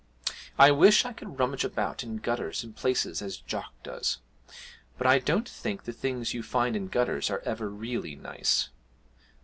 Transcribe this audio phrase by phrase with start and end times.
[0.57, 4.17] I wish I could rummage about in gutters and places as Jock does
[4.97, 8.69] but I don't think the things you find in gutters are ever really nice.